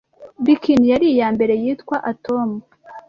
Bikini 0.45 0.85
yari 0.91 1.05
iyambere 1.09 1.53
yitwa 1.63 1.95
Atom 2.11 2.49